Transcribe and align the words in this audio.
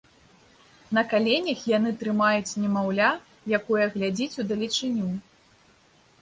На 0.97 1.01
каленях 1.11 1.59
яны 1.77 1.91
трымаюць 1.99 2.57
немаўля, 2.63 3.11
якое 3.59 3.85
глядзіць 3.99 4.39
удалечыню. 4.47 5.07